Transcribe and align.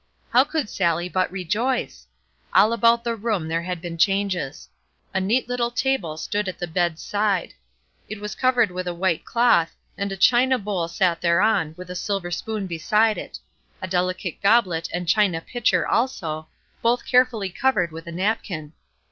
How 0.31 0.43
could 0.43 0.67
Sallie 0.67 1.09
but 1.09 1.31
rejoice? 1.31 2.07
All 2.55 2.73
about 2.73 3.03
the 3.03 3.15
room 3.15 3.47
there 3.47 3.61
had 3.61 3.81
been 3.83 3.99
changes. 3.99 4.67
A 5.13 5.21
neat 5.21 5.47
little 5.47 5.69
table 5.69 6.17
stood 6.17 6.47
at 6.47 6.57
the 6.57 6.65
bed's 6.65 7.03
side. 7.03 7.53
It 8.09 8.19
was 8.19 8.33
covered 8.33 8.71
with 8.71 8.87
a 8.87 8.95
white 8.95 9.23
cloth, 9.25 9.75
and 9.99 10.11
a 10.11 10.17
china 10.17 10.57
bowl 10.57 10.87
set 10.87 11.21
thereon 11.21 11.75
with 11.77 11.91
a 11.91 11.95
silver 11.95 12.31
spoon 12.31 12.65
beside 12.65 13.19
it; 13.19 13.37
a 13.79 13.87
delicate 13.87 14.41
goblet 14.41 14.89
and 14.91 15.07
china 15.07 15.39
pitcher 15.39 15.87
also, 15.87 16.47
both 16.81 17.05
carefully 17.05 17.49
covered 17.51 17.91
with 17.91 18.07
a 18.07 18.11
napkin. 18.11 18.73